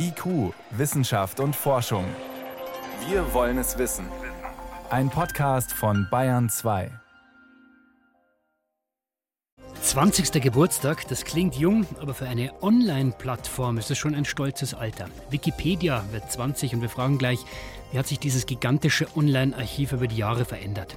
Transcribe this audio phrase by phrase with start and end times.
[0.00, 2.04] IQ, Wissenschaft und Forschung.
[3.08, 4.06] Wir wollen es wissen.
[4.90, 6.90] Ein Podcast von Bayern 2.
[9.82, 10.40] 20.
[10.42, 15.06] Geburtstag, das klingt jung, aber für eine Online-Plattform ist es schon ein stolzes Alter.
[15.30, 17.40] Wikipedia wird 20 und wir fragen gleich,
[17.90, 20.96] wie hat sich dieses gigantische Online-Archiv über die Jahre verändert?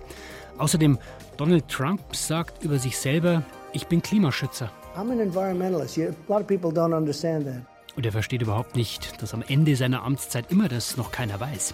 [0.58, 1.00] Außerdem,
[1.38, 3.44] Donald Trump sagt über sich selber,
[3.74, 4.70] ich bin Klimaschützer.
[4.96, 5.98] I'm an environmentalist.
[5.98, 7.71] A lot of people don't understand that.
[7.96, 11.74] Und er versteht überhaupt nicht, dass am Ende seiner Amtszeit immer das noch keiner weiß.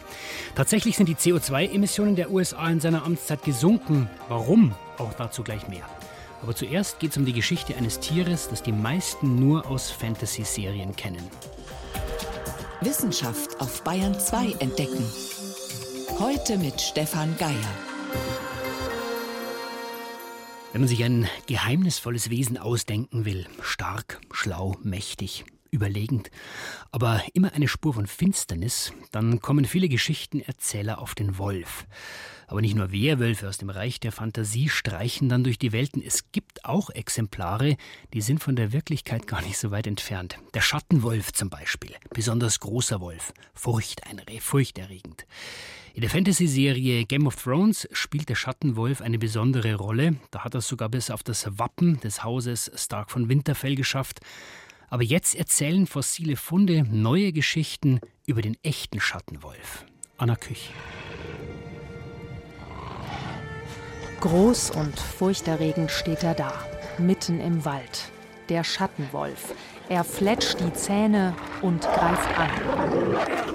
[0.55, 4.09] Tatsächlich sind die CO2-Emissionen der USA in seiner Amtszeit gesunken.
[4.27, 4.73] Warum?
[4.97, 5.85] Auch dazu gleich mehr.
[6.41, 10.95] Aber zuerst geht es um die Geschichte eines Tieres, das die meisten nur aus Fantasy-Serien
[10.95, 11.23] kennen.
[12.81, 15.03] Wissenschaft auf Bayern 2 entdecken.
[16.19, 17.55] Heute mit Stefan Geier.
[20.73, 26.31] Wenn man sich ein geheimnisvolles Wesen ausdenken will, stark, schlau, mächtig, überlegend,
[26.91, 31.85] aber immer eine Spur von Finsternis, dann kommen viele Geschichtenerzähler auf den Wolf.
[32.49, 36.01] Aber nicht nur Werwölfe aus dem Reich der Fantasie streichen dann durch die Welten.
[36.01, 37.75] Es gibt auch Exemplare,
[38.13, 40.37] die sind von der Wirklichkeit gar nicht so weit entfernt.
[40.53, 45.25] Der Schattenwolf zum Beispiel, besonders großer Wolf, furchterregend.
[45.93, 50.17] In der Fantasy-Serie Game of Thrones spielt der Schattenwolf eine besondere Rolle.
[50.29, 54.19] Da hat er es sogar bis auf das Wappen des Hauses Stark von Winterfell geschafft.
[54.89, 59.85] Aber jetzt erzählen fossile Funde neue Geschichten über den echten Schattenwolf.
[60.17, 60.69] Anna Küch.
[64.21, 66.53] Groß und furchterregend steht er da,
[66.97, 68.11] mitten im Wald.
[68.49, 69.53] Der Schattenwolf.
[69.89, 73.46] Er fletscht die Zähne und greift an.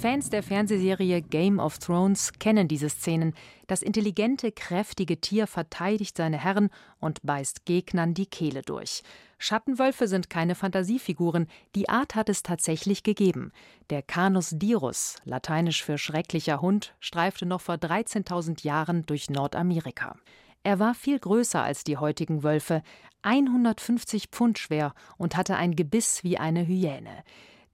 [0.00, 3.34] Fans der Fernsehserie Game of Thrones kennen diese Szenen.
[3.66, 9.02] Das intelligente, kräftige Tier verteidigt seine Herren und beißt Gegnern die Kehle durch.
[9.38, 13.50] Schattenwölfe sind keine Fantasiefiguren, die Art hat es tatsächlich gegeben.
[13.90, 20.14] Der Canus dirus, lateinisch für schrecklicher Hund, streifte noch vor 13.000 Jahren durch Nordamerika.
[20.62, 22.84] Er war viel größer als die heutigen Wölfe,
[23.22, 27.24] 150 Pfund schwer und hatte ein Gebiss wie eine Hyäne.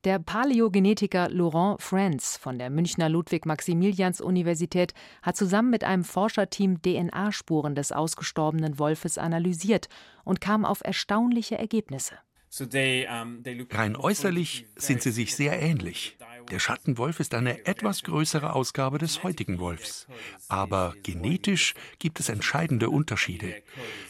[0.04, 4.92] Der Paläogenetiker Laurent Franz von der Münchner Ludwig-Maximilians-Universität
[5.22, 9.88] hat zusammen mit einem Forscherteam DNA-Spuren des ausgestorbenen Wolfes analysiert
[10.22, 12.18] und kam auf erstaunliche Ergebnisse.
[13.70, 16.18] Rein äußerlich sind sie sich sehr ähnlich.
[16.50, 20.06] Der Schattenwolf ist eine etwas größere Ausgabe des heutigen Wolfs.
[20.48, 23.62] Aber genetisch gibt es entscheidende Unterschiede.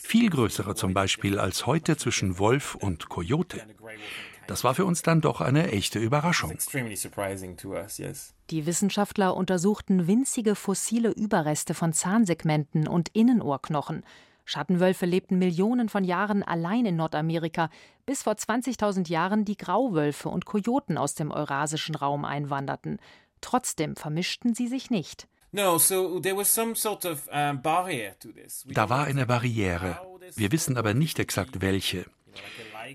[0.03, 3.62] Viel größere zum Beispiel als heute zwischen Wolf und Kojote.
[4.47, 6.56] Das war für uns dann doch eine echte Überraschung.
[8.50, 14.05] Die Wissenschaftler untersuchten winzige fossile Überreste von Zahnsegmenten und Innenohrknochen.
[14.44, 17.71] Schattenwölfe lebten Millionen von Jahren allein in Nordamerika,
[18.05, 22.99] bis vor 20.000 Jahren die Grauwölfe und Kojoten aus dem eurasischen Raum einwanderten.
[23.41, 25.28] Trotzdem vermischten sie sich nicht.
[25.53, 25.72] Da
[28.91, 30.00] war eine Barriere.
[30.34, 32.05] Wir wissen aber nicht exakt welche.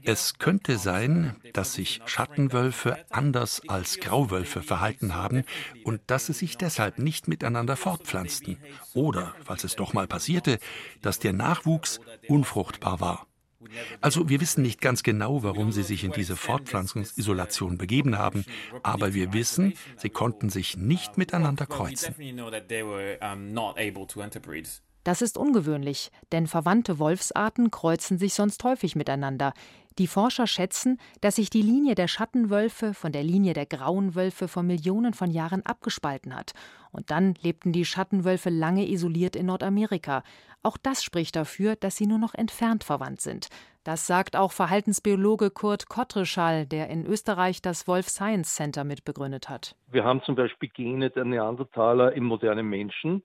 [0.03, 5.43] Es könnte sein, dass sich Schattenwölfe anders als Grauwölfe verhalten haben
[5.83, 8.57] und dass sie sich deshalb nicht miteinander fortpflanzten.
[8.93, 10.59] Oder, falls es doch mal passierte,
[11.01, 13.25] dass der Nachwuchs unfruchtbar war.
[13.99, 18.45] Also wir wissen nicht ganz genau, warum sie sich in diese Fortpflanzungsisolation begeben haben,
[18.83, 22.15] aber wir wissen, sie konnten sich nicht miteinander kreuzen.
[25.03, 29.53] Das ist ungewöhnlich, denn verwandte Wolfsarten kreuzen sich sonst häufig miteinander.
[29.97, 34.47] Die Forscher schätzen, dass sich die Linie der Schattenwölfe von der Linie der grauen Wölfe
[34.47, 36.53] vor Millionen von Jahren abgespalten hat.
[36.91, 40.23] Und dann lebten die Schattenwölfe lange isoliert in Nordamerika.
[40.63, 43.49] Auch das spricht dafür, dass sie nur noch entfernt verwandt sind.
[43.83, 49.75] Das sagt auch Verhaltensbiologe Kurt Kottreschall, der in Österreich das Wolf Science Center mitbegründet hat.
[49.91, 53.23] Wir haben zum Beispiel Gene der Neandertaler im modernen Menschen.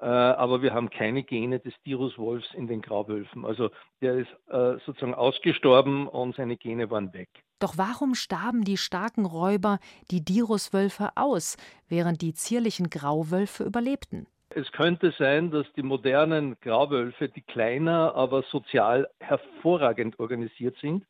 [0.00, 3.44] Äh, aber wir haben keine Gene des Diruswolfs in den Grauwölfen.
[3.44, 7.28] Also der ist äh, sozusagen ausgestorben und seine Gene waren weg.
[7.60, 9.78] Doch warum starben die starken Räuber,
[10.10, 11.56] die Diruswölfe, aus,
[11.88, 14.26] während die zierlichen Grauwölfe überlebten?
[14.50, 21.04] Es könnte sein, dass die modernen Grauwölfe, die kleiner, aber sozial hervorragend organisiert sind,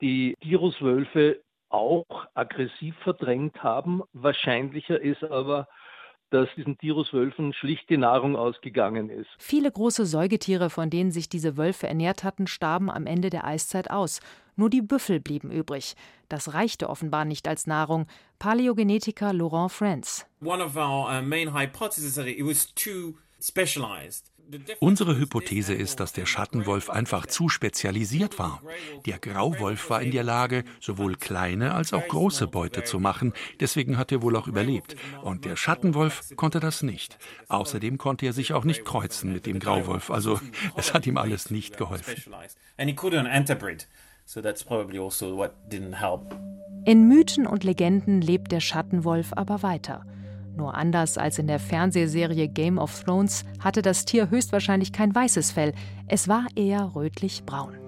[0.00, 4.02] die Diruswölfe auch aggressiv verdrängt haben.
[4.12, 5.66] Wahrscheinlicher ist aber,
[6.30, 9.28] dass diesen Tiruswölfen schlicht die Nahrung ausgegangen ist.
[9.38, 13.90] Viele große Säugetiere, von denen sich diese Wölfe ernährt hatten, starben am Ende der Eiszeit
[13.90, 14.20] aus.
[14.56, 15.94] Nur die Büffel blieben übrig.
[16.28, 18.06] Das reichte offenbar nicht als Nahrung.
[18.38, 20.26] Paläogenetiker Laurent Franz.
[20.42, 23.14] One of our uh, main hypotheses is that it was too
[24.80, 28.62] Unsere Hypothese ist, dass der Schattenwolf einfach zu spezialisiert war.
[29.04, 33.98] Der Grauwolf war in der Lage, sowohl kleine als auch große Beute zu machen, deswegen
[33.98, 34.96] hat er wohl auch überlebt.
[35.22, 37.18] Und der Schattenwolf konnte das nicht.
[37.48, 40.40] Außerdem konnte er sich auch nicht kreuzen mit dem Grauwolf, also
[40.76, 42.14] es hat ihm alles nicht geholfen.
[42.34, 42.56] Also
[46.84, 50.04] in Mythen und Legenden lebt der Schattenwolf aber weiter.
[50.56, 55.52] Nur anders als in der Fernsehserie Game of Thrones hatte das Tier höchstwahrscheinlich kein weißes
[55.52, 55.72] Fell,
[56.08, 57.85] es war eher rötlich-braun.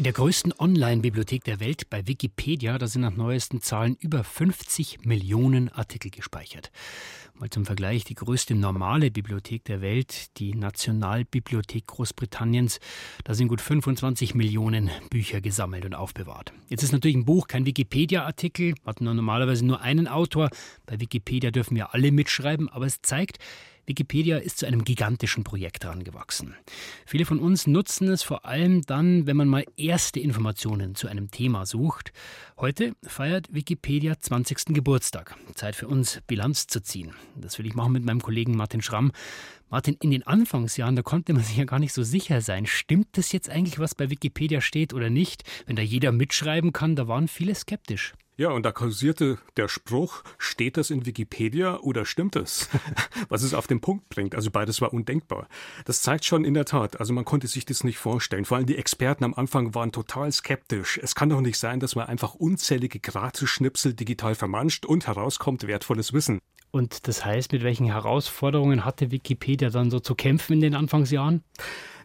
[0.00, 5.04] In der größten Online-Bibliothek der Welt, bei Wikipedia, da sind nach neuesten Zahlen über 50
[5.04, 6.72] Millionen Artikel gespeichert.
[7.34, 12.80] Mal zum Vergleich, die größte normale Bibliothek der Welt, die Nationalbibliothek Großbritanniens,
[13.24, 16.54] da sind gut 25 Millionen Bücher gesammelt und aufbewahrt.
[16.70, 20.48] Jetzt ist natürlich ein Buch kein Wikipedia-Artikel, hat normalerweise nur einen Autor.
[20.86, 23.36] Bei Wikipedia dürfen wir alle mitschreiben, aber es zeigt,
[23.90, 26.54] Wikipedia ist zu einem gigantischen Projekt herangewachsen.
[27.06, 31.32] Viele von uns nutzen es vor allem dann, wenn man mal erste Informationen zu einem
[31.32, 32.12] Thema sucht.
[32.56, 34.66] Heute feiert Wikipedia 20.
[34.66, 35.34] Geburtstag.
[35.56, 37.16] Zeit für uns, Bilanz zu ziehen.
[37.34, 39.10] Das will ich machen mit meinem Kollegen Martin Schramm.
[39.70, 42.66] Martin, in den Anfangsjahren, da konnte man sich ja gar nicht so sicher sein.
[42.66, 45.42] Stimmt das jetzt eigentlich, was bei Wikipedia steht oder nicht?
[45.66, 48.14] Wenn da jeder mitschreiben kann, da waren viele skeptisch.
[48.40, 52.70] Ja, und da kursierte der Spruch, steht das in Wikipedia oder stimmt es?
[53.28, 54.34] Was es auf den Punkt bringt.
[54.34, 55.46] Also beides war undenkbar.
[55.84, 58.46] Das zeigt schon in der Tat, also man konnte sich das nicht vorstellen.
[58.46, 60.98] Vor allem die Experten am Anfang waren total skeptisch.
[61.02, 66.14] Es kann doch nicht sein, dass man einfach unzählige Gratis-Schnipsel digital vermanscht und herauskommt wertvolles
[66.14, 66.38] Wissen.
[66.70, 71.44] Und das heißt, mit welchen Herausforderungen hatte Wikipedia dann so zu kämpfen in den Anfangsjahren?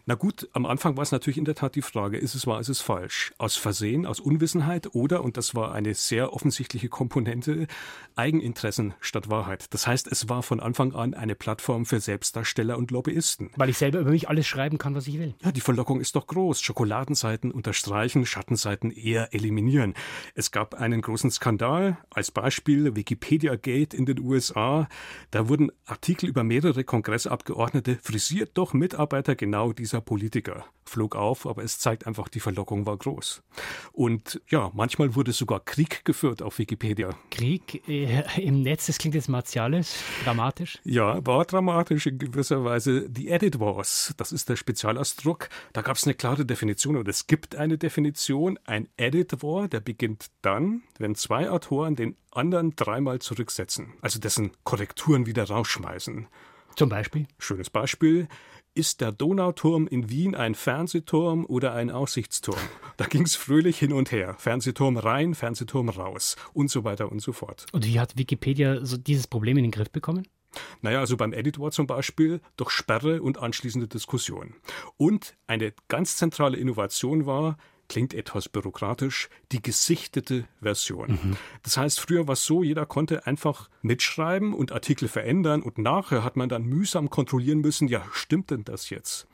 [0.08, 2.60] Na gut, am Anfang war es natürlich in der Tat die Frage, ist es wahr,
[2.60, 3.34] ist es falsch?
[3.38, 7.66] Aus Versehen, aus Unwissenheit oder, und das war eine sehr offensichtliche Komponente,
[8.14, 9.74] Eigeninteressen statt Wahrheit.
[9.74, 13.50] Das heißt, es war von Anfang an eine Plattform für Selbstdarsteller und Lobbyisten.
[13.56, 15.34] Weil ich selber über mich alles schreiben kann, was ich will.
[15.42, 16.60] Ja, die Verlockung ist doch groß.
[16.60, 19.94] Schokoladenseiten unterstreichen, Schattenseiten eher eliminieren.
[20.36, 24.88] Es gab einen großen Skandal, als Beispiel Wikipedia Gate in den USA.
[25.32, 31.46] Da wurden Artikel über mehrere Kongressabgeordnete frisiert doch Mitarbeiter genau dieser dieser Politiker flog auf,
[31.46, 33.42] aber es zeigt einfach, die Verlockung war groß.
[33.92, 37.10] Und ja, manchmal wurde sogar Krieg geführt auf Wikipedia.
[37.30, 39.88] Krieg äh, im Netz, das klingt jetzt martialisch,
[40.24, 40.78] dramatisch?
[40.84, 43.08] Ja, war dramatisch in gewisser Weise.
[43.10, 45.48] Die Edit Wars, das ist der Spezialausdruck.
[45.72, 48.58] Da gab es eine klare Definition oder es gibt eine Definition.
[48.64, 54.52] Ein Edit War, der beginnt dann, wenn zwei Autoren den anderen dreimal zurücksetzen, also dessen
[54.62, 56.28] Korrekturen wieder rausschmeißen.
[56.76, 57.26] Zum Beispiel?
[57.38, 58.28] Schönes Beispiel.
[58.76, 62.60] Ist der Donauturm in Wien ein Fernsehturm oder ein Aussichtsturm?
[62.98, 64.34] Da ging es fröhlich hin und her.
[64.38, 67.64] Fernsehturm rein, Fernsehturm raus und so weiter und so fort.
[67.72, 70.28] Und wie hat Wikipedia so dieses Problem in den Griff bekommen?
[70.82, 74.52] Naja, also beim Editor zum Beispiel durch Sperre und anschließende Diskussion.
[74.98, 77.56] Und eine ganz zentrale Innovation war,
[77.88, 81.12] klingt etwas bürokratisch, die gesichtete Version.
[81.12, 81.36] Mhm.
[81.62, 86.24] Das heißt, früher war es so, jeder konnte einfach mitschreiben und Artikel verändern und nachher
[86.24, 89.26] hat man dann mühsam kontrollieren müssen, ja, stimmt denn das jetzt?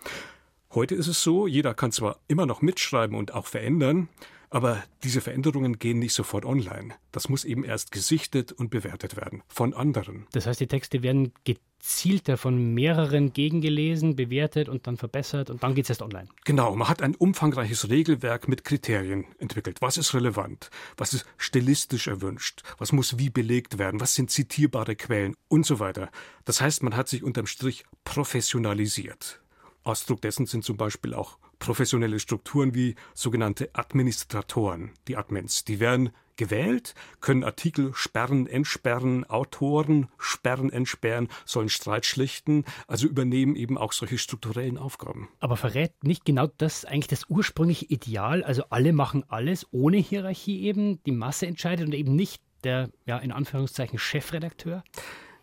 [0.75, 4.09] Heute ist es so, jeder kann zwar immer noch mitschreiben und auch verändern,
[4.53, 6.95] aber diese Veränderungen gehen nicht sofort online.
[7.11, 10.27] Das muss eben erst gesichtet und bewertet werden von anderen.
[10.33, 15.75] Das heißt, die Texte werden gezielter von mehreren gegengelesen, bewertet und dann verbessert und dann
[15.75, 16.29] geht es erst online.
[16.45, 19.79] Genau, man hat ein umfangreiches Regelwerk mit Kriterien entwickelt.
[19.81, 20.69] Was ist relevant?
[20.99, 22.63] Was ist stilistisch erwünscht?
[22.77, 24.01] Was muss wie belegt werden?
[24.01, 25.35] Was sind zitierbare Quellen?
[25.49, 26.11] Und so weiter.
[26.45, 29.41] Das heißt, man hat sich unterm Strich professionalisiert.
[29.83, 35.65] Ausdruck dessen sind zum Beispiel auch professionelle Strukturen wie sogenannte Administratoren, die Admins.
[35.65, 43.55] Die werden gewählt, können Artikel sperren, entsperren, Autoren sperren, entsperren, sollen Streit schlichten, also übernehmen
[43.55, 45.29] eben auch solche strukturellen Aufgaben.
[45.39, 48.43] Aber verrät nicht genau das eigentlich das ursprüngliche Ideal?
[48.43, 53.19] Also alle machen alles ohne Hierarchie eben, die Masse entscheidet und eben nicht der, ja,
[53.19, 54.83] in Anführungszeichen Chefredakteur?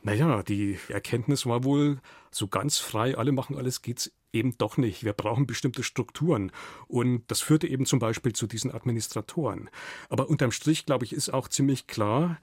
[0.01, 1.99] Naja, die Erkenntnis war wohl,
[2.29, 5.03] so ganz frei, alle machen alles geht's eben doch nicht.
[5.03, 6.51] Wir brauchen bestimmte Strukturen.
[6.87, 9.69] Und das führte eben zum Beispiel zu diesen Administratoren.
[10.09, 12.39] Aber unterm Strich, glaube ich, ist auch ziemlich klar,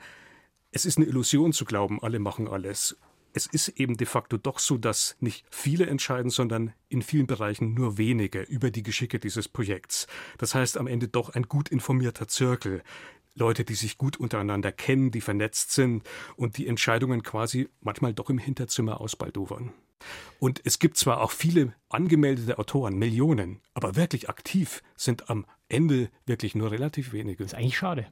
[0.72, 2.98] es ist eine Illusion zu glauben, alle machen alles.
[3.32, 7.74] Es ist eben de facto doch so, dass nicht viele entscheiden, sondern in vielen Bereichen
[7.74, 10.06] nur wenige über die Geschicke dieses Projekts.
[10.38, 12.82] Das heißt am Ende doch ein gut informierter Zirkel.
[13.34, 16.02] Leute, die sich gut untereinander kennen, die vernetzt sind
[16.36, 19.72] und die Entscheidungen quasi manchmal doch im Hinterzimmer ausbaldowern.
[20.38, 26.10] Und es gibt zwar auch viele angemeldete Autoren, Millionen, aber wirklich aktiv sind am Ende
[26.26, 27.42] wirklich nur relativ wenige.
[27.42, 28.06] Das ist eigentlich schade.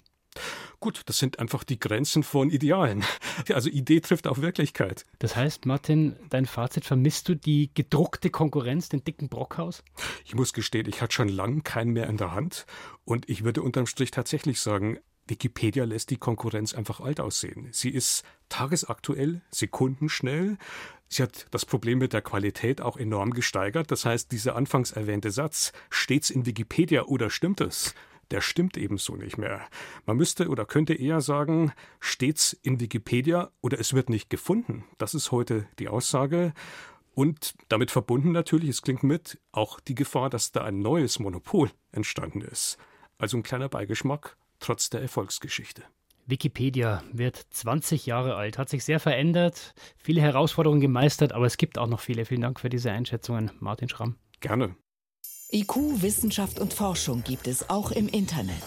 [0.80, 3.04] Gut, das sind einfach die Grenzen von Idealen.
[3.52, 5.04] Also Idee trifft auf Wirklichkeit.
[5.18, 9.82] Das heißt, Martin, dein Fazit, vermisst du die gedruckte Konkurrenz, den dicken Brockhaus?
[10.24, 12.64] Ich muss gestehen, ich hatte schon lange keinen mehr in der Hand
[13.04, 17.68] und ich würde unterm Strich tatsächlich sagen, Wikipedia lässt die Konkurrenz einfach alt aussehen.
[17.72, 20.58] Sie ist tagesaktuell, sekundenschnell.
[21.08, 23.90] Sie hat das Problem mit der Qualität auch enorm gesteigert.
[23.90, 27.94] Das heißt, dieser anfangs erwähnte Satz, stets in Wikipedia oder stimmt es?
[28.30, 29.60] der stimmt ebenso nicht mehr.
[30.06, 34.84] Man müsste oder könnte eher sagen, stets in Wikipedia oder es wird nicht gefunden.
[34.98, 36.52] Das ist heute die Aussage.
[37.14, 41.70] Und damit verbunden natürlich, es klingt mit, auch die Gefahr, dass da ein neues Monopol
[41.92, 42.76] entstanden ist.
[43.18, 45.82] Also ein kleiner Beigeschmack trotz der Erfolgsgeschichte.
[46.26, 51.76] Wikipedia wird 20 Jahre alt, hat sich sehr verändert, viele Herausforderungen gemeistert, aber es gibt
[51.76, 52.24] auch noch viele.
[52.24, 54.16] Vielen Dank für diese Einschätzungen, Martin Schramm.
[54.40, 54.74] Gerne.
[55.52, 58.62] IQ, Wissenschaft und Forschung gibt es auch im Internet.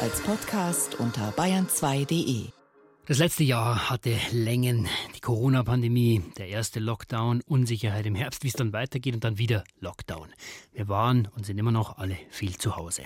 [0.00, 2.61] Als Podcast unter bayern2.de.
[3.04, 4.88] Das letzte Jahr hatte Längen.
[5.16, 9.64] Die Corona-Pandemie, der erste Lockdown, Unsicherheit im Herbst, wie es dann weitergeht und dann wieder
[9.80, 10.28] Lockdown.
[10.72, 13.02] Wir waren und sind immer noch alle viel zu Hause.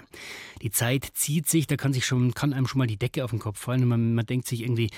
[0.61, 3.31] Die Zeit zieht sich, da kann, sich schon, kann einem schon mal die Decke auf
[3.31, 4.91] den Kopf fallen und man, man denkt sich irgendwie,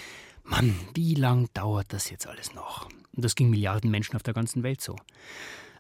[0.43, 2.87] Mann, wie lang dauert das jetzt alles noch?
[3.15, 4.97] Und das ging Milliarden Menschen auf der ganzen Welt so.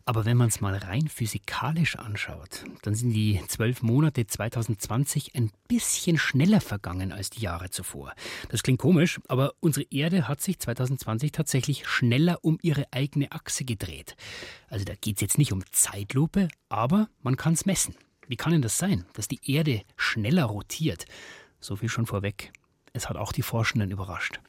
[0.08, 5.50] Aber wenn man es mal rein physikalisch anschaut, dann sind die zwölf Monate 2020 ein
[5.68, 8.14] bisschen schneller vergangen als die Jahre zuvor.
[8.48, 13.66] Das klingt komisch, aber unsere Erde hat sich 2020 tatsächlich schneller um ihre eigene Achse
[13.66, 14.16] gedreht.
[14.70, 17.94] Also da geht es jetzt nicht um Zeitlupe, aber man kann es messen.
[18.26, 21.04] Wie kann denn das sein, dass die Erde schneller rotiert?
[21.60, 22.50] So viel schon vorweg.
[22.94, 24.40] Es hat auch die Forschenden überrascht.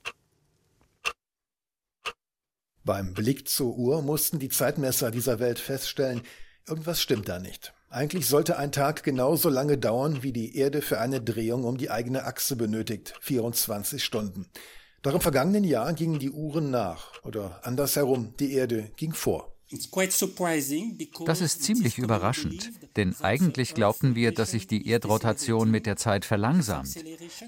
[2.83, 6.21] Beim Blick zur Uhr mussten die Zeitmesser dieser Welt feststellen,
[6.67, 7.74] irgendwas stimmt da nicht.
[7.89, 11.89] Eigentlich sollte ein Tag genauso lange dauern, wie die Erde für eine Drehung um die
[11.89, 14.45] eigene Achse benötigt, 24 Stunden.
[15.01, 19.55] Doch im vergangenen Jahr gingen die Uhren nach, oder andersherum, die Erde ging vor.
[21.25, 26.25] Das ist ziemlich überraschend, denn eigentlich glaubten wir, dass sich die Erdrotation mit der Zeit
[26.25, 26.95] verlangsamt.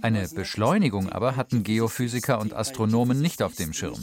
[0.03, 3.99] Eine Beschleunigung aber hatten Geophysiker und Astronomen nicht auf dem Schirm.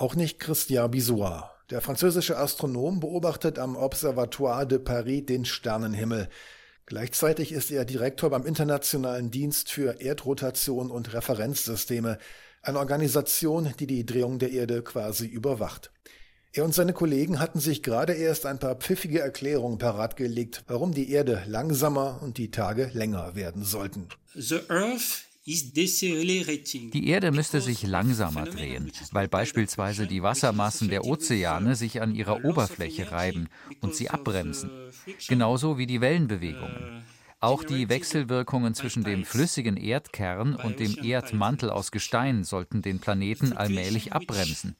[0.00, 1.54] Auch nicht Christian Bisoir.
[1.68, 6.30] Der französische Astronom beobachtet am Observatoire de Paris den Sternenhimmel.
[6.86, 12.16] Gleichzeitig ist er Direktor beim Internationalen Dienst für Erdrotation und Referenzsysteme,
[12.62, 15.92] eine Organisation, die die Drehung der Erde quasi überwacht.
[16.54, 20.94] Er und seine Kollegen hatten sich gerade erst ein paar pfiffige Erklärungen parat gelegt, warum
[20.94, 24.08] die Erde langsamer und die Tage länger werden sollten.
[24.34, 25.26] The Earth
[26.92, 32.44] die Erde müsste sich langsamer drehen, weil beispielsweise die Wassermassen der Ozeane sich an ihrer
[32.44, 33.48] Oberfläche reiben
[33.80, 34.70] und sie abbremsen,
[35.28, 37.02] genauso wie die Wellenbewegungen.
[37.42, 43.54] Auch die Wechselwirkungen zwischen dem flüssigen Erdkern und dem Erdmantel aus Gestein sollten den Planeten
[43.54, 44.76] allmählich abbremsen.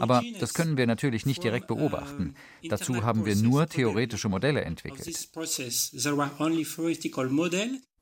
[0.00, 2.34] Aber das können wir natürlich nicht direkt beobachten.
[2.68, 5.30] Dazu haben wir nur theoretische Modelle entwickelt.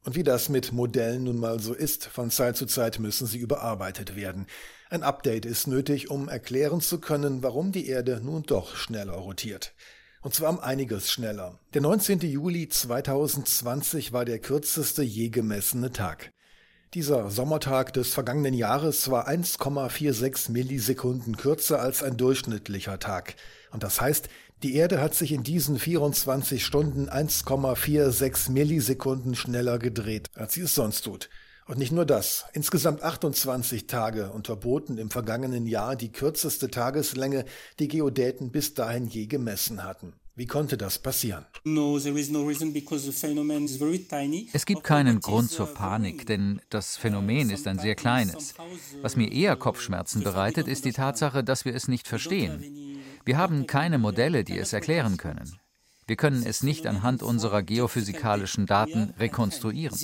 [0.04, 3.38] Und wie das mit Modellen nun mal so ist, von Zeit zu Zeit müssen sie
[3.38, 4.46] überarbeitet werden.
[4.90, 9.74] Ein Update ist nötig, um erklären zu können, warum die Erde nun doch schneller rotiert.
[10.20, 11.58] Und zwar um einiges schneller.
[11.74, 12.20] Der 19.
[12.20, 16.32] Juli 2020 war der kürzeste je gemessene Tag.
[16.94, 23.34] Dieser Sommertag des vergangenen Jahres war 1,46 Millisekunden kürzer als ein durchschnittlicher Tag.
[23.70, 24.28] Und das heißt,
[24.62, 30.74] die Erde hat sich in diesen 24 Stunden 1,46 Millisekunden schneller gedreht, als sie es
[30.74, 31.28] sonst tut.
[31.66, 32.44] Und nicht nur das.
[32.52, 37.44] Insgesamt 28 Tage unterboten im vergangenen Jahr die kürzeste Tageslänge,
[37.78, 40.14] die Geodäten bis dahin je gemessen hatten.
[40.34, 41.44] Wie konnte das passieren?
[44.52, 48.54] Es gibt keinen Grund zur Panik, denn das Phänomen ist ein sehr kleines.
[49.02, 52.91] Was mir eher Kopfschmerzen bereitet, ist die Tatsache, dass wir es nicht verstehen.
[53.24, 55.58] Wir haben keine Modelle, die es erklären können.
[56.06, 59.96] Wir können es nicht anhand unserer geophysikalischen Daten rekonstruieren.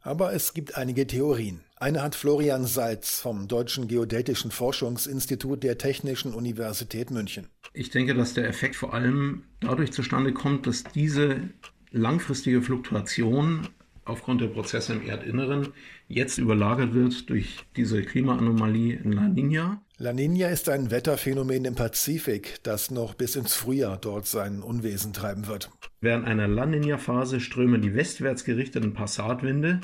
[0.00, 1.60] Aber es gibt einige Theorien.
[1.76, 7.48] Eine hat Florian Salz vom Deutschen Geodätischen Forschungsinstitut der Technischen Universität München.
[7.72, 11.50] Ich denke, dass der Effekt vor allem dadurch zustande kommt, dass diese
[11.90, 13.68] langfristige Fluktuation
[14.08, 15.68] aufgrund der Prozesse im Erdinneren
[16.08, 19.82] jetzt überlagert wird durch diese Klimaanomalie in La Nina.
[19.98, 25.12] La Nina ist ein Wetterphänomen im Pazifik, das noch bis ins Frühjahr dort sein Unwesen
[25.12, 25.70] treiben wird.
[26.00, 29.80] Während einer La Nina-Phase strömen die westwärts gerichteten Passatwinde,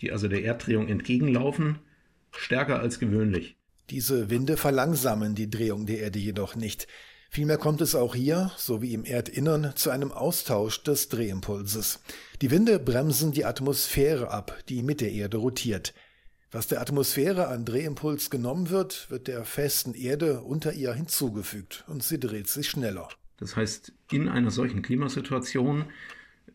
[0.00, 1.78] die also der Erddrehung entgegenlaufen,
[2.30, 3.56] stärker als gewöhnlich.
[3.90, 6.86] Diese Winde verlangsamen die Drehung der Erde jedoch nicht.
[7.32, 12.00] Vielmehr kommt es auch hier, so wie im Erdinnern, zu einem Austausch des Drehimpulses.
[12.42, 15.94] Die Winde bremsen die Atmosphäre ab, die mit der Erde rotiert.
[16.50, 22.02] Was der Atmosphäre an Drehimpuls genommen wird, wird der festen Erde unter ihr hinzugefügt und
[22.02, 23.08] sie dreht sich schneller.
[23.36, 25.84] Das heißt, in einer solchen Klimasituation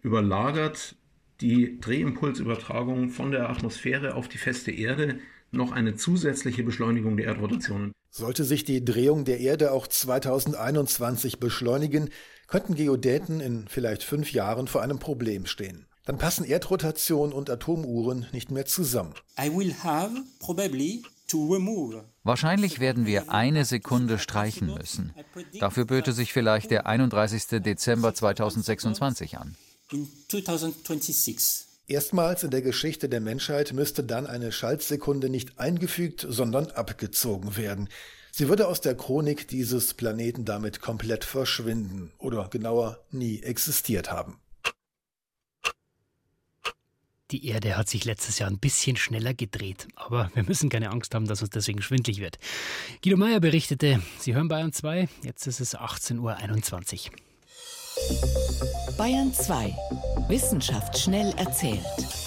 [0.02, 0.98] überlagert
[1.40, 5.20] die Drehimpulsübertragung von der Atmosphäre auf die feste Erde
[5.56, 7.92] noch eine zusätzliche Beschleunigung der Erdrotation.
[8.10, 12.10] Sollte sich die Drehung der Erde auch 2021 beschleunigen,
[12.48, 15.86] könnten Geodäten in vielleicht fünf Jahren vor einem Problem stehen.
[16.06, 19.14] Dann passen Erdrotation und Atomuhren nicht mehr zusammen.
[22.24, 25.14] Wahrscheinlich werden wir eine Sekunde streichen müssen.
[25.60, 27.64] Dafür böte sich vielleicht der 31.
[27.64, 29.56] Dezember 2026 an.
[31.88, 37.90] Erstmals in der Geschichte der Menschheit müsste dann eine Schaltsekunde nicht eingefügt, sondern abgezogen werden.
[38.32, 44.40] Sie würde aus der Chronik dieses Planeten damit komplett verschwinden oder genauer nie existiert haben.
[47.32, 51.14] Die Erde hat sich letztes Jahr ein bisschen schneller gedreht, aber wir müssen keine Angst
[51.16, 52.38] haben, dass uns deswegen schwindlig wird.
[53.04, 57.16] Guido Meyer berichtete, Sie hören Bayern 2, jetzt ist es 18.21 Uhr.
[58.98, 59.76] Bayern 2.
[60.28, 62.25] Wissenschaft schnell erzählt.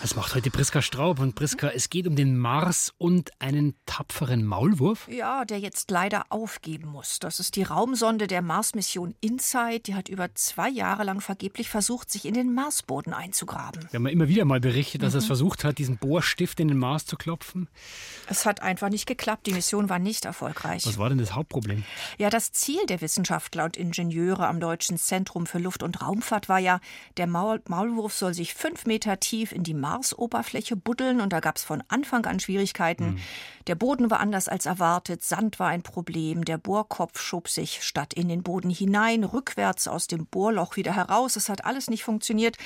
[0.00, 1.18] Das macht heute Priska Straub.
[1.18, 5.06] Und Priska, es geht um den Mars und einen tapferen Maulwurf.
[5.08, 7.18] Ja, der jetzt leider aufgeben muss.
[7.18, 9.88] Das ist die Raumsonde der Mars-Mission InSight.
[9.88, 13.82] Die hat über zwei Jahre lang vergeblich versucht, sich in den Marsboden einzugraben.
[13.90, 15.18] Wir haben ja immer wieder mal berichtet, dass mhm.
[15.18, 17.68] es versucht hat, diesen Bohrstift in den Mars zu klopfen.
[18.26, 19.46] Es hat einfach nicht geklappt.
[19.46, 20.86] Die Mission war nicht erfolgreich.
[20.86, 21.84] Was war denn das Hauptproblem?
[22.16, 26.58] Ja, das Ziel der Wissenschaftler und Ingenieure am Deutschen Zentrum für Luft- und Raumfahrt war
[26.58, 26.80] ja,
[27.18, 31.40] der Maul Maulwurf soll sich fünf Meter tief in die Mars Marsoberfläche buddeln und da
[31.40, 33.12] gab es von Anfang an Schwierigkeiten.
[33.12, 33.18] Mhm.
[33.66, 38.14] Der Boden war anders als erwartet, Sand war ein Problem, der Bohrkopf schob sich statt
[38.14, 41.36] in den Boden hinein, rückwärts aus dem Bohrloch wieder heraus.
[41.36, 42.56] Es hat alles nicht funktioniert.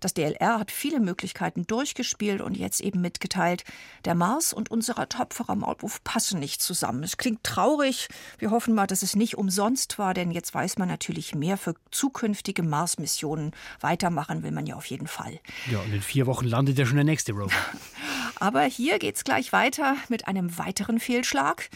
[0.00, 3.64] Das DLR hat viele Möglichkeiten durchgespielt und jetzt eben mitgeteilt,
[4.04, 7.02] der Mars und unser tapferer Maulwurf passen nicht zusammen.
[7.02, 8.08] Es klingt traurig.
[8.38, 11.74] Wir hoffen mal, dass es nicht umsonst war, denn jetzt weiß man natürlich mehr für
[11.90, 13.52] zukünftige Mars-Missionen.
[13.80, 15.40] Weitermachen will man ja auf jeden Fall.
[15.70, 17.52] Ja, und in vier Wochen landet ja schon der nächste Rover.
[18.36, 21.68] Aber hier geht's gleich weiter mit einem weiteren Fehlschlag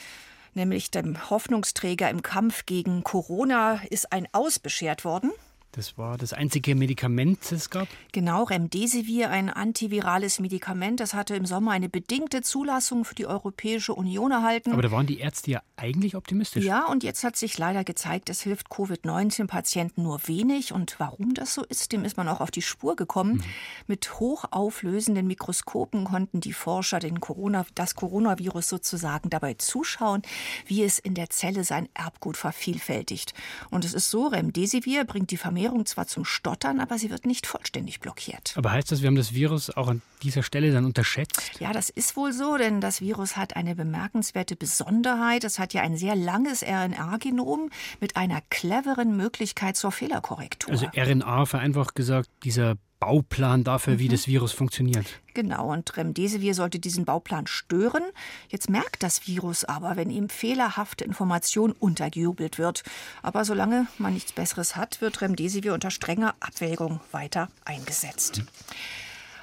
[0.54, 5.32] nämlich dem Hoffnungsträger im Kampf gegen Corona, ist ein Aus beschert worden.
[5.74, 7.88] Das war das einzige Medikament, das es gab?
[8.12, 11.00] Genau, Remdesivir, ein antivirales Medikament.
[11.00, 14.72] Das hatte im Sommer eine bedingte Zulassung für die Europäische Union erhalten.
[14.72, 16.62] Aber da waren die Ärzte ja eigentlich optimistisch.
[16.62, 20.74] Ja, und jetzt hat sich leider gezeigt, es hilft Covid-19-Patienten nur wenig.
[20.74, 23.36] Und warum das so ist, dem ist man auch auf die Spur gekommen.
[23.36, 23.42] Mhm.
[23.86, 30.20] Mit hochauflösenden Mikroskopen konnten die Forscher den Corona, das Coronavirus sozusagen dabei zuschauen,
[30.66, 33.32] wie es in der Zelle sein Erbgut vervielfältigt.
[33.70, 37.24] Und es ist so, Remdesivir bringt die Familie Ernährung zwar zum Stottern, aber sie wird
[37.24, 38.52] nicht vollständig blockiert.
[38.56, 41.60] Aber heißt das, wir haben das Virus auch an dieser Stelle dann unterschätzt?
[41.60, 45.44] Ja, das ist wohl so, denn das Virus hat eine bemerkenswerte Besonderheit.
[45.44, 47.70] Es hat ja ein sehr langes RNA-Genom
[48.00, 50.72] mit einer cleveren Möglichkeit zur Fehlerkorrektur.
[50.72, 53.98] Also RNA vereinfacht gesagt, dieser Bauplan dafür, mhm.
[53.98, 55.04] wie das Virus funktioniert.
[55.34, 58.04] Genau, und Remdesivir sollte diesen Bauplan stören.
[58.48, 62.84] Jetzt merkt das Virus aber, wenn ihm fehlerhafte Information untergejubelt wird.
[63.20, 68.38] Aber solange man nichts Besseres hat, wird Remdesivir unter strenger Abwägung weiter eingesetzt.
[68.38, 68.46] Mhm.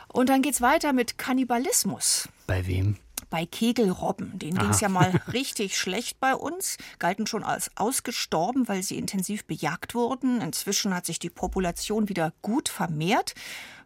[0.07, 2.29] Und dann geht's weiter mit Kannibalismus.
[2.47, 2.95] Bei wem?
[3.29, 4.37] Bei Kegelrobben.
[4.39, 8.97] Denen ging es ja mal richtig schlecht bei uns, galten schon als ausgestorben, weil sie
[8.97, 10.41] intensiv bejagt wurden.
[10.41, 13.33] Inzwischen hat sich die Population wieder gut vermehrt.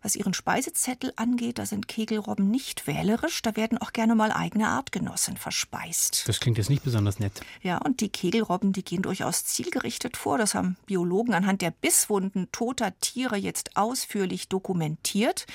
[0.03, 3.41] Was ihren Speisezettel angeht, da sind Kegelrobben nicht wählerisch.
[3.41, 6.27] Da werden auch gerne mal eigene Artgenossen verspeist.
[6.27, 7.31] Das klingt jetzt nicht besonders nett.
[7.61, 10.37] Ja, und die Kegelrobben, die gehen durchaus zielgerichtet vor.
[10.37, 15.45] Das haben Biologen anhand der Bisswunden toter Tiere jetzt ausführlich dokumentiert.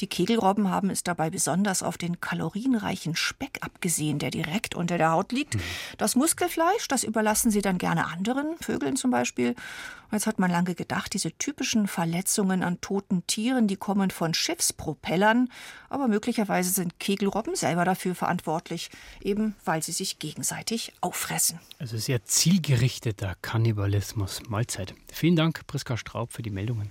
[0.00, 5.12] Die Kegelrobben haben es dabei besonders auf den kalorienreichen Speck abgesehen, der direkt unter der
[5.12, 5.54] Haut liegt.
[5.54, 5.60] Mhm.
[5.96, 9.54] Das Muskelfleisch, das überlassen sie dann gerne anderen, Vögeln zum Beispiel.
[10.12, 15.48] Jetzt hat man lange gedacht, diese typischen Verletzungen an toten Tieren, die kommen von Schiffspropellern,
[15.88, 18.90] aber möglicherweise sind Kegelrobben selber dafür verantwortlich,
[19.22, 21.60] eben weil sie sich gegenseitig auffressen.
[21.78, 24.42] Also sehr zielgerichteter Kannibalismus.
[24.48, 24.92] Mahlzeit.
[25.12, 26.90] Vielen Dank, Priska Straub, für die Meldungen.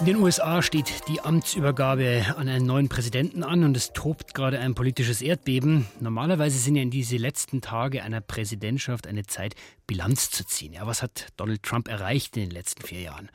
[0.00, 4.58] In den USA steht die Amtsübergabe an einen neuen Präsidenten an und es tobt gerade
[4.58, 5.88] ein politisches Erdbeben.
[6.00, 10.72] Normalerweise sind ja in diese letzten Tage einer Präsidentschaft eine Zeit, Bilanz zu ziehen.
[10.72, 13.28] Ja, was hat Donald Trump erreicht in den letzten vier Jahren?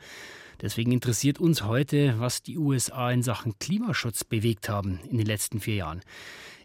[0.60, 5.60] Deswegen interessiert uns heute, was die USA in Sachen Klimaschutz bewegt haben in den letzten
[5.60, 6.00] vier Jahren.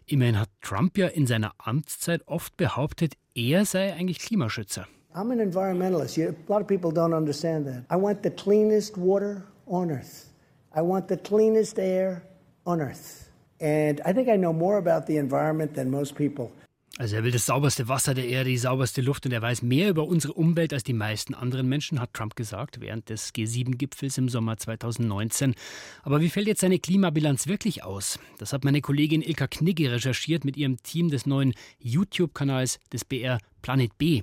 [0.06, 4.88] Immerhin hat Trump ja in seiner Amtszeit oft behauptet, er sei eigentlich Klimaschützer.
[5.14, 6.18] I'm an environmentalist.
[6.18, 7.84] a lot of people don't understand that.
[7.88, 10.30] I want the cleanest water on earth.
[10.74, 12.22] I want the cleanest air
[12.64, 13.30] on earth.
[13.60, 16.50] And I think I know more about the environment than most people.
[16.98, 19.88] Also er will das sauberste Wasser der Erde, die sauberste Luft und er weiß mehr
[19.88, 24.28] über unsere Umwelt als die meisten anderen Menschen, hat Trump gesagt während des G7-Gipfels im
[24.28, 25.54] Sommer 2019.
[26.02, 28.18] Aber wie fällt jetzt seine Klimabilanz wirklich aus?
[28.36, 33.38] Das hat meine Kollegin Ilka Knigge recherchiert mit ihrem Team des neuen YouTube-Kanals des BR
[33.62, 34.22] Planet B.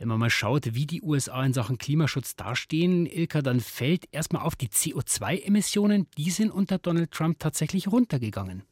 [0.00, 4.40] Wenn man mal schaut, wie die USA in Sachen Klimaschutz dastehen, Ilka, dann fällt erstmal
[4.40, 8.62] auf, die CO2-Emissionen, die sind unter Donald Trump tatsächlich runtergegangen.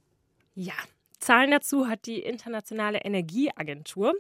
[0.55, 0.73] Ja,
[1.19, 4.15] Zahlen dazu hat die Internationale Energieagentur.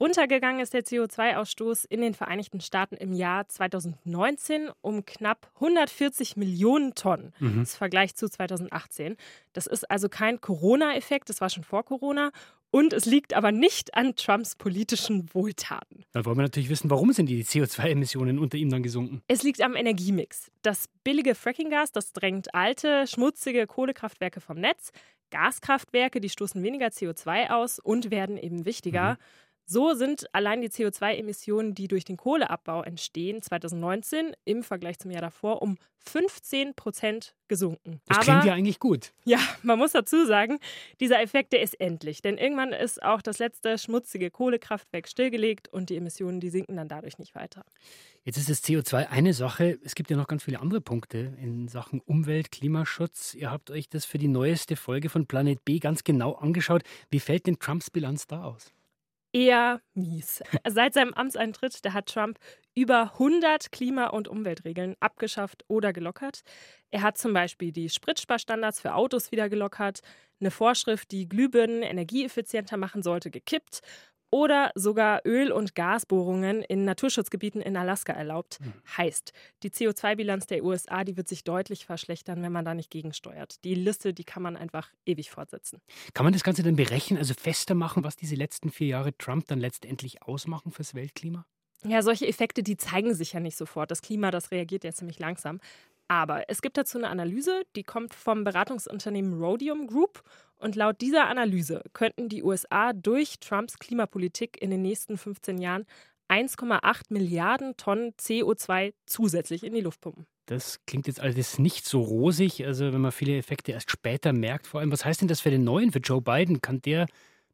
[0.00, 6.94] Runtergegangen ist der CO2-Ausstoß in den Vereinigten Staaten im Jahr 2019 um knapp 140 Millionen
[6.94, 7.34] Tonnen.
[7.40, 7.60] Mhm.
[7.60, 9.16] Das Vergleich zu 2018.
[9.52, 12.30] Das ist also kein Corona-Effekt, das war schon vor Corona.
[12.70, 16.04] Und es liegt aber nicht an Trumps politischen Wohltaten.
[16.12, 19.22] Da wollen wir natürlich wissen, warum sind die CO2-Emissionen unter ihm dann gesunken?
[19.26, 20.50] Es liegt am Energiemix.
[20.62, 24.90] Das billige Frackinggas, das drängt alte, schmutzige Kohlekraftwerke vom Netz.
[25.30, 29.12] Gaskraftwerke, die stoßen weniger CO2 aus und werden eben wichtiger.
[29.12, 29.16] Mhm.
[29.70, 35.20] So sind allein die CO2-Emissionen, die durch den Kohleabbau entstehen, 2019 im Vergleich zum Jahr
[35.20, 35.76] davor um
[36.06, 38.00] 15 Prozent gesunken.
[38.06, 39.12] Das Aber, klingt ja eigentlich gut.
[39.26, 40.58] Ja, man muss dazu sagen,
[41.00, 42.22] dieser Effekt, der ist endlich.
[42.22, 46.88] Denn irgendwann ist auch das letzte schmutzige Kohlekraftwerk stillgelegt und die Emissionen, die sinken dann
[46.88, 47.66] dadurch nicht weiter.
[48.24, 49.78] Jetzt ist das CO2 eine Sache.
[49.84, 53.34] Es gibt ja noch ganz viele andere Punkte in Sachen Umwelt, Klimaschutz.
[53.34, 56.84] Ihr habt euch das für die neueste Folge von Planet B ganz genau angeschaut.
[57.10, 58.72] Wie fällt denn Trumps Bilanz da aus?
[59.38, 60.42] Eher mies.
[60.68, 62.38] Seit seinem Amtseintritt, da hat Trump
[62.74, 66.42] über 100 Klima- und Umweltregeln abgeschafft oder gelockert.
[66.90, 70.00] Er hat zum Beispiel die Spritsparstandards für Autos wieder gelockert,
[70.40, 73.80] eine Vorschrift, die Glühbirnen energieeffizienter machen sollte, gekippt
[74.30, 78.58] oder sogar Öl- und Gasbohrungen in Naturschutzgebieten in Alaska erlaubt.
[78.60, 78.72] Mhm.
[78.96, 83.64] Heißt, die CO2-Bilanz der USA, die wird sich deutlich verschlechtern, wenn man da nicht gegensteuert.
[83.64, 85.80] Die Liste, die kann man einfach ewig fortsetzen.
[86.14, 89.46] Kann man das Ganze dann berechnen, also fester machen, was diese letzten vier Jahre Trump
[89.46, 91.46] dann letztendlich ausmachen fürs Weltklima?
[91.84, 93.90] Ja, solche Effekte, die zeigen sich ja nicht sofort.
[93.90, 95.60] Das Klima, das reagiert ja ziemlich langsam.
[96.08, 100.22] Aber es gibt dazu eine Analyse, die kommt vom Beratungsunternehmen Rhodium Group.
[100.56, 105.86] Und laut dieser Analyse könnten die USA durch Trumps Klimapolitik in den nächsten 15 Jahren
[106.28, 110.26] 1,8 Milliarden Tonnen CO2 zusätzlich in die Luft pumpen.
[110.46, 114.66] Das klingt jetzt alles nicht so rosig, also wenn man viele Effekte erst später merkt.
[114.66, 116.62] Vor allem, was heißt denn das für den neuen, für Joe Biden?
[116.62, 117.06] Kann der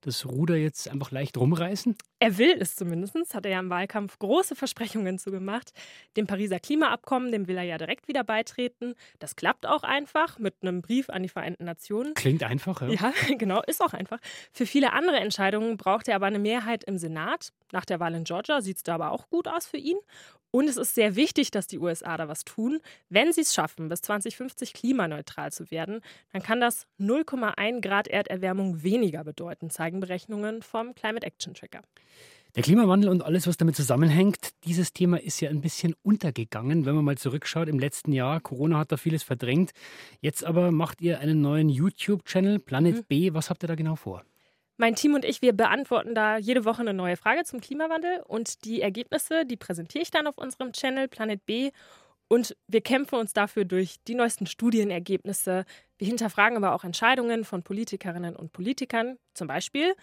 [0.06, 1.96] das Ruder jetzt einfach leicht rumreißen?
[2.18, 5.72] Er will es zumindest, hat er ja im Wahlkampf große Versprechungen zugemacht.
[6.16, 8.94] Dem Pariser Klimaabkommen, dem will er ja direkt wieder beitreten.
[9.18, 12.14] Das klappt auch einfach mit einem Brief an die Vereinten Nationen.
[12.14, 12.88] Klingt einfach, ja.
[12.88, 14.18] Ja, genau, ist auch einfach.
[14.52, 17.52] Für viele andere Entscheidungen braucht er aber eine Mehrheit im Senat.
[17.72, 19.98] Nach der Wahl in Georgia sieht es da aber auch gut aus für ihn.
[20.54, 22.78] Und es ist sehr wichtig, dass die USA da was tun.
[23.08, 26.00] Wenn sie es schaffen, bis 2050 klimaneutral zu werden,
[26.32, 31.80] dann kann das 0,1 Grad Erderwärmung weniger bedeuten, zeigen Berechnungen vom Climate Action Tracker.
[32.54, 36.94] Der Klimawandel und alles, was damit zusammenhängt, dieses Thema ist ja ein bisschen untergegangen, wenn
[36.94, 38.38] man mal zurückschaut im letzten Jahr.
[38.38, 39.72] Corona hat da vieles verdrängt.
[40.20, 43.04] Jetzt aber macht ihr einen neuen YouTube-Channel, Planet mhm.
[43.08, 43.34] B.
[43.34, 44.24] Was habt ihr da genau vor?
[44.76, 48.64] Mein Team und ich, wir beantworten da jede Woche eine neue Frage zum Klimawandel und
[48.64, 51.70] die Ergebnisse, die präsentiere ich dann auf unserem Channel Planet B
[52.26, 55.64] und wir kämpfen uns dafür durch die neuesten Studienergebnisse.
[55.98, 59.94] Wir hinterfragen aber auch Entscheidungen von Politikerinnen und Politikern, zum Beispiel,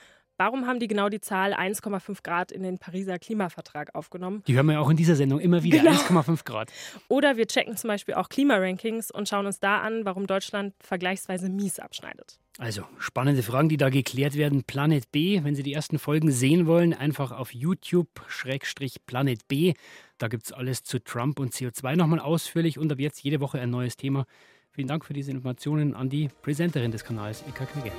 [0.43, 4.41] Warum haben die genau die Zahl 1,5 Grad in den Pariser Klimavertrag aufgenommen?
[4.47, 5.91] Die hören wir ja auch in dieser Sendung immer wieder, genau.
[5.91, 6.71] 1,5 Grad.
[7.09, 11.47] Oder wir checken zum Beispiel auch Klimarankings und schauen uns da an, warum Deutschland vergleichsweise
[11.47, 12.39] mies abschneidet.
[12.57, 14.63] Also spannende Fragen, die da geklärt werden.
[14.63, 19.73] Planet B, wenn Sie die ersten Folgen sehen wollen, einfach auf YouTube-Planet B.
[20.17, 23.61] Da gibt es alles zu Trump und CO2 nochmal ausführlich und ab jetzt jede Woche
[23.61, 24.25] ein neues Thema.
[24.71, 27.91] Vielen Dank für diese Informationen an die Präsenterin des Kanals, Ika Knigge.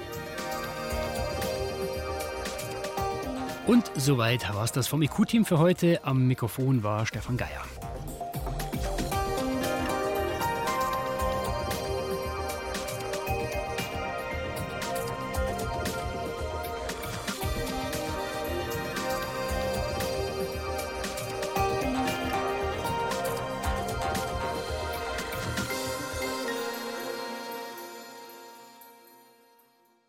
[3.67, 6.01] Und soweit war es das vom IQ-Team für heute.
[6.03, 7.63] Am Mikrofon war Stefan Geier.